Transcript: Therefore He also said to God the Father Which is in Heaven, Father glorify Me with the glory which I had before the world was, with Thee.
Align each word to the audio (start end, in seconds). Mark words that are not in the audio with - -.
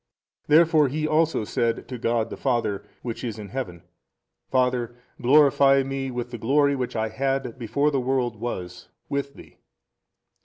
Therefore 0.47 0.87
He 0.87 1.07
also 1.07 1.43
said 1.45 1.87
to 1.87 1.99
God 1.99 2.31
the 2.31 2.35
Father 2.35 2.83
Which 3.03 3.23
is 3.23 3.37
in 3.37 3.49
Heaven, 3.49 3.83
Father 4.49 4.95
glorify 5.21 5.83
Me 5.83 6.09
with 6.09 6.31
the 6.31 6.39
glory 6.39 6.75
which 6.75 6.95
I 6.95 7.09
had 7.09 7.59
before 7.59 7.91
the 7.91 8.01
world 8.01 8.35
was, 8.37 8.87
with 9.09 9.35
Thee. 9.35 9.57